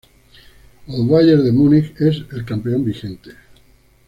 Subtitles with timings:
[0.87, 3.33] El Bayern de Múnich es el campeón vigente.